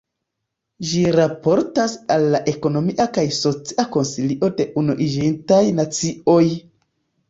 [0.91, 6.45] Ĝi raportas al la Ekonomia kaj Socia Konsilio de Unuiĝintaj Nacioj.